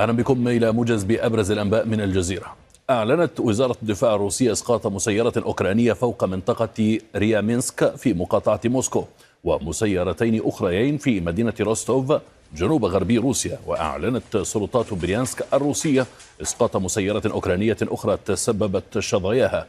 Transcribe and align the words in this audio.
أهلا 0.00 0.12
بكم 0.12 0.48
إلى 0.48 0.72
موجز 0.72 1.04
بأبرز 1.04 1.50
الأنباء 1.50 1.86
من 1.86 2.00
الجزيرة. 2.00 2.56
أعلنت 2.90 3.40
وزارة 3.40 3.76
الدفاع 3.82 4.14
الروسية 4.14 4.52
إسقاط 4.52 4.86
مسيرة 4.86 5.32
أوكرانية 5.36 5.92
فوق 5.92 6.24
منطقة 6.24 6.98
ريامينسك 7.16 7.96
في 7.96 8.14
مقاطعة 8.14 8.60
موسكو 8.64 9.04
ومسيرتين 9.44 10.40
أخريين 10.44 10.98
في 10.98 11.20
مدينة 11.20 11.54
روستوف 11.60 12.12
جنوب 12.56 12.84
غربي 12.84 13.18
روسيا. 13.18 13.58
وأعلنت 13.66 14.36
سلطات 14.36 14.94
بريانسك 14.94 15.46
الروسية 15.54 16.06
إسقاط 16.42 16.76
مسيرة 16.76 17.22
أوكرانية 17.26 17.76
أخرى 17.82 18.18
تسببت 18.24 18.98
شظاياها 18.98 19.66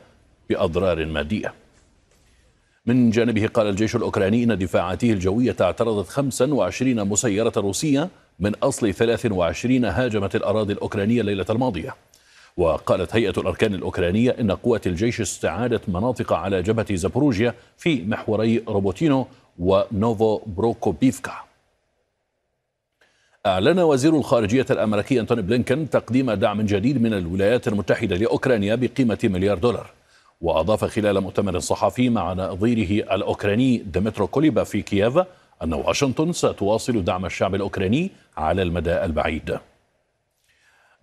بأضرار 0.49 1.05
مادية. 1.05 1.53
من 2.85 3.09
جانبه 3.09 3.47
قال 3.47 3.67
الجيش 3.67 3.95
الأوكراني 3.95 4.43
إن 4.43 4.57
دفاعاته 4.57 5.11
الجوية 5.11 5.55
اعترضت 5.61 6.07
25 6.09 7.07
مسيرة 7.07 7.53
روسية 7.57 8.09
من 8.39 8.55
أصل 8.55 8.93
23 8.93 9.85
هاجمت 9.85 10.35
الأراضي 10.35 10.73
الأوكرانية 10.73 11.21
الليلة 11.21 11.45
الماضية. 11.49 11.95
وقالت 12.57 13.15
هيئة 13.15 13.33
الأركان 13.37 13.73
الأوكرانية 13.73 14.35
إن 14.39 14.51
قوات 14.51 14.87
الجيش 14.87 15.21
استعادت 15.21 15.89
مناطق 15.89 16.33
على 16.33 16.61
جبهة 16.61 16.95
زابوروجيا 16.95 17.53
في 17.77 18.03
محوري 18.05 18.63
روبوتينو 18.67 19.27
ونوفو 19.59 20.41
بروكوبيفكا 20.45 21.33
أعلن 23.45 23.79
وزير 23.79 24.15
الخارجية 24.15 24.65
الأمريكي 24.69 25.19
أنتوني 25.19 25.41
بلينكن 25.41 25.89
تقديم 25.89 26.31
دعم 26.31 26.61
جديد 26.61 27.01
من 27.01 27.13
الولايات 27.13 27.67
المتحدة 27.67 28.15
لأوكرانيا 28.15 28.75
بقيمة 28.75 29.19
مليار 29.23 29.57
دولار. 29.57 29.89
وأضاف 30.41 30.85
خلال 30.85 31.21
مؤتمر 31.21 31.59
صحفي 31.59 32.09
مع 32.09 32.33
نظيره 32.33 33.15
الأوكراني 33.15 33.77
ديمترو 33.77 34.27
كوليبا 34.27 34.63
في 34.63 34.81
كييف 34.81 35.19
أن 35.63 35.73
واشنطن 35.73 36.31
ستواصل 36.31 37.03
دعم 37.03 37.25
الشعب 37.25 37.55
الأوكراني 37.55 38.11
على 38.37 38.61
المدى 38.61 39.05
البعيد. 39.05 39.59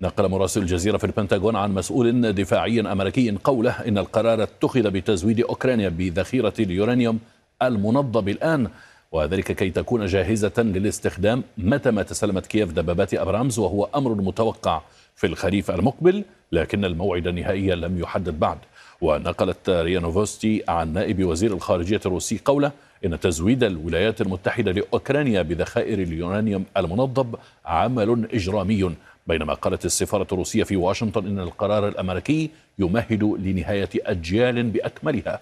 نقل 0.00 0.28
مراسل 0.28 0.62
الجزيرة 0.62 0.96
في 0.96 1.04
البنتاغون 1.04 1.56
عن 1.56 1.74
مسؤول 1.74 2.32
دفاعي 2.32 2.80
أمريكي 2.80 3.30
قوله 3.44 3.70
إن 3.88 3.98
القرار 3.98 4.42
اتخذ 4.42 4.90
بتزويد 4.90 5.40
أوكرانيا 5.40 5.88
بذخيرة 5.88 6.52
اليورانيوم 6.58 7.18
المنضب 7.62 8.28
الآن 8.28 8.68
وذلك 9.12 9.52
كي 9.52 9.70
تكون 9.70 10.06
جاهزة 10.06 10.52
للاستخدام 10.58 11.42
متى 11.58 11.90
ما 11.90 12.02
تسلمت 12.02 12.46
كييف 12.46 12.72
دبابات 12.72 13.14
أبرامز 13.14 13.58
وهو 13.58 13.88
أمر 13.94 14.14
متوقع 14.14 14.82
في 15.16 15.26
الخريف 15.26 15.70
المقبل 15.70 16.24
لكن 16.52 16.84
الموعد 16.84 17.26
النهائي 17.26 17.74
لم 17.74 17.98
يحدد 17.98 18.40
بعد. 18.40 18.58
ونقلت 19.00 19.70
ريا 19.70 20.00
نوفوستي 20.00 20.62
عن 20.68 20.92
نائب 20.92 21.24
وزير 21.24 21.52
الخارجية 21.52 22.00
الروسي 22.06 22.40
قوله 22.44 22.72
إن 23.04 23.20
تزويد 23.20 23.64
الولايات 23.64 24.20
المتحدة 24.20 24.72
لأوكرانيا 24.72 25.42
بذخائر 25.42 25.98
اليورانيوم 26.02 26.64
المنضب 26.76 27.34
عمل 27.64 28.28
إجرامي 28.32 28.94
بينما 29.26 29.54
قالت 29.54 29.84
السفارة 29.84 30.26
الروسية 30.32 30.64
في 30.64 30.76
واشنطن 30.76 31.26
إن 31.26 31.38
القرار 31.38 31.88
الأمريكي 31.88 32.50
يمهد 32.78 33.22
لنهاية 33.24 33.88
أجيال 33.96 34.62
بأكملها 34.62 35.40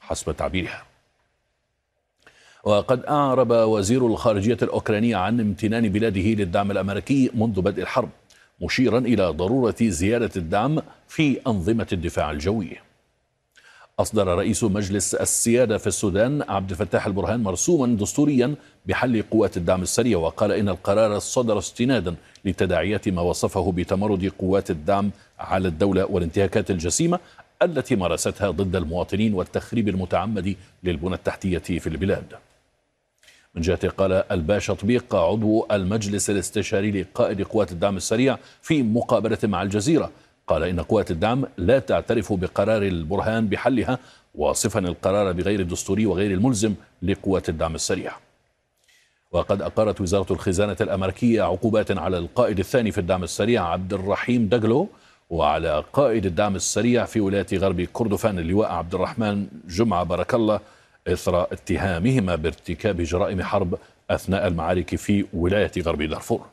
حسب 0.00 0.36
تعبيرها. 0.36 0.82
وقد 2.64 3.04
أعرب 3.04 3.50
وزير 3.50 4.06
الخارجية 4.06 4.58
الأوكرانية 4.62 5.16
عن 5.16 5.40
امتنان 5.40 5.88
بلاده 5.88 6.20
للدعم 6.20 6.70
الأمريكي 6.70 7.30
منذ 7.34 7.60
بدء 7.60 7.82
الحرب 7.82 8.08
مشيرا 8.60 8.98
إلى 8.98 9.28
ضرورة 9.28 9.76
زيادة 9.80 10.30
الدعم 10.36 10.82
في 11.08 11.40
أنظمة 11.46 11.86
الدفاع 11.92 12.30
الجوي. 12.30 12.91
أصدر 14.02 14.26
رئيس 14.26 14.64
مجلس 14.64 15.14
السيادة 15.14 15.78
في 15.78 15.86
السودان 15.86 16.42
عبد 16.48 16.70
الفتاح 16.70 17.06
البرهان 17.06 17.42
مرسوما 17.42 17.96
دستوريا 17.96 18.54
بحل 18.86 19.22
قوات 19.30 19.56
الدعم 19.56 19.82
السريع 19.82 20.18
وقال 20.18 20.52
إن 20.52 20.68
القرار 20.68 21.18
صدر 21.18 21.58
استنادا 21.58 22.14
لتداعيات 22.44 23.08
ما 23.08 23.22
وصفه 23.22 23.72
بتمرد 23.72 24.32
قوات 24.38 24.70
الدعم 24.70 25.10
على 25.38 25.68
الدولة 25.68 26.04
والانتهاكات 26.04 26.70
الجسيمة 26.70 27.18
التي 27.62 27.96
مارستها 27.96 28.50
ضد 28.50 28.76
المواطنين 28.76 29.34
والتخريب 29.34 29.88
المتعمد 29.88 30.56
للبنى 30.84 31.14
التحتية 31.14 31.58
في 31.58 31.86
البلاد. 31.86 32.32
من 33.54 33.62
جهته 33.62 33.88
قال 33.88 34.12
الباشا 34.12 34.74
طبيق 34.74 35.14
عضو 35.14 35.66
المجلس 35.70 36.30
الاستشاري 36.30 36.90
لقائد 36.90 37.42
قوات 37.42 37.72
الدعم 37.72 37.96
السريع 37.96 38.38
في 38.62 38.82
مقابلة 38.82 39.38
مع 39.44 39.62
الجزيرة 39.62 40.10
قال 40.52 40.62
إن 40.62 40.80
قوات 40.80 41.10
الدعم 41.10 41.44
لا 41.56 41.78
تعترف 41.78 42.32
بقرار 42.32 42.82
البرهان 42.82 43.48
بحلها 43.48 43.98
واصفا 44.34 44.80
القرار 44.80 45.32
بغير 45.32 45.60
الدستوري 45.60 46.06
وغير 46.06 46.30
الملزم 46.30 46.74
لقوات 47.02 47.48
الدعم 47.48 47.74
السريع. 47.74 48.12
وقد 49.32 49.62
أقرت 49.62 50.00
وزارة 50.00 50.32
الخزانة 50.32 50.76
الأمريكية 50.80 51.42
عقوبات 51.42 51.98
على 51.98 52.18
القائد 52.18 52.58
الثاني 52.58 52.92
في 52.92 52.98
الدعم 52.98 53.22
السريع 53.22 53.68
عبد 53.68 53.92
الرحيم 53.92 54.46
دجلو 54.46 54.88
وعلى 55.30 55.84
قائد 55.92 56.26
الدعم 56.26 56.56
السريع 56.56 57.04
في 57.04 57.20
ولاية 57.20 57.46
غرب 57.54 57.80
كردفان 57.80 58.38
اللواء 58.38 58.72
عبد 58.72 58.94
الرحمن 58.94 59.46
جمعة 59.68 60.04
بارك 60.04 60.34
الله 60.34 60.60
إثر 61.08 61.42
اتهامهما 61.42 62.36
بارتكاب 62.36 63.00
جرائم 63.00 63.42
حرب 63.42 63.78
أثناء 64.10 64.46
المعارك 64.46 64.96
في 64.96 65.24
ولاية 65.34 65.72
غرب 65.78 66.02
دارفور. 66.02 66.46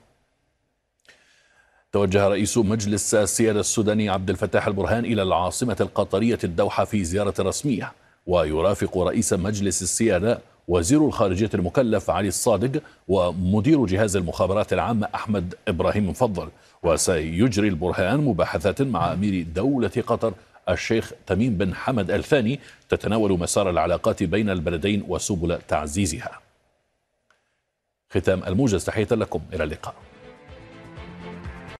توجه 1.91 2.27
رئيس 2.27 2.57
مجلس 2.57 3.15
السيادة 3.15 3.59
السوداني 3.59 4.09
عبد 4.09 4.29
الفتاح 4.29 4.67
البرهان 4.67 5.05
إلى 5.05 5.21
العاصمة 5.21 5.77
القطرية 5.81 6.39
الدوحة 6.43 6.85
في 6.85 7.03
زيارة 7.03 7.33
رسمية 7.39 7.91
ويرافق 8.27 8.97
رئيس 8.97 9.33
مجلس 9.33 9.81
السيادة 9.81 10.39
وزير 10.67 11.05
الخارجية 11.05 11.49
المكلف 11.53 12.09
علي 12.09 12.27
الصادق 12.27 12.81
ومدير 13.07 13.85
جهاز 13.85 14.15
المخابرات 14.15 14.73
العامة 14.73 15.07
أحمد 15.15 15.55
إبراهيم 15.67 16.09
مفضل. 16.09 16.49
وسيجري 16.83 17.67
البرهان 17.67 18.19
مباحثات 18.19 18.81
مع 18.81 19.13
أمير 19.13 19.45
دولة 19.55 20.03
قطر 20.07 20.33
الشيخ 20.69 21.11
تميم 21.27 21.57
بن 21.57 21.75
حمد 21.75 22.11
الثاني 22.11 22.59
تتناول 22.89 23.39
مسار 23.39 23.69
العلاقات 23.69 24.23
بين 24.23 24.49
البلدين 24.49 25.05
وسبل 25.07 25.59
تعزيزها. 25.67 26.39
ختام 28.09 28.43
الموجز 28.43 28.85
تحية 28.85 29.07
لكم 29.11 29.41
إلى 29.53 29.63
اللقاء. 29.63 29.95